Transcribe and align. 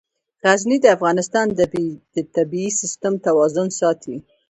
غزني 0.43 0.77
د 0.81 0.85
افغانستان 0.97 1.47
د 2.15 2.17
طبعي 2.35 2.67
سیسټم 2.81 3.13
توازن 3.27 3.67
ساتي. 3.79 4.15